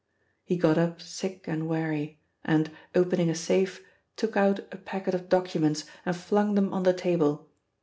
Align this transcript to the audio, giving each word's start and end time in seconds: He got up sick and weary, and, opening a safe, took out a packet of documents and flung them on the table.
He 0.43 0.57
got 0.57 0.79
up 0.79 0.99
sick 0.99 1.47
and 1.47 1.67
weary, 1.69 2.17
and, 2.43 2.71
opening 2.95 3.29
a 3.29 3.35
safe, 3.35 3.85
took 4.15 4.35
out 4.35 4.57
a 4.71 4.77
packet 4.77 5.13
of 5.13 5.29
documents 5.29 5.85
and 6.07 6.15
flung 6.15 6.55
them 6.55 6.73
on 6.73 6.81
the 6.81 6.93
table. 6.93 7.51